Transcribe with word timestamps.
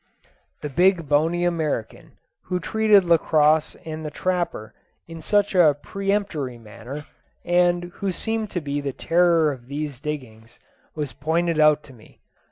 The 0.61 0.69
big 0.69 1.07
bony 1.07 1.45
American, 1.45 2.17
who 2.45 2.59
treated 2.59 3.03
Lacosse 3.05 3.75
and 3.85 4.03
the 4.03 4.09
trapper 4.09 4.73
in 5.07 5.21
such 5.21 5.53
a 5.53 5.77
peremptory 5.79 6.57
manner, 6.57 7.05
and 7.45 7.83
who 7.97 8.11
seemed 8.11 8.49
to 8.49 8.61
be 8.61 8.81
the 8.81 8.93
terror 8.93 9.51
of 9.51 9.67
these 9.67 9.99
diggings, 9.99 10.59
was 10.95 11.13
pointed 11.13 11.59
out 11.59 11.83
to 11.83 11.93
me. 11.93 12.19